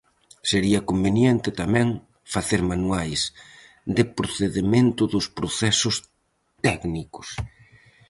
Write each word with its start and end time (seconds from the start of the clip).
Sería 0.49 0.85
conveniente, 0.89 1.49
tamén, 1.61 1.87
facer 2.33 2.61
manuais 2.71 3.21
de 3.95 4.03
procedemento 4.17 5.01
dos 5.13 5.25
procesos 5.37 5.95
técnicos. 6.65 7.27